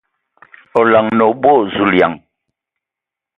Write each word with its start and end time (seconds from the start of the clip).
O 0.77 0.81
laŋanǝ 0.91 1.23
o 1.25 1.29
boo! 1.41 1.59
Zulǝyaŋ! 1.73 2.13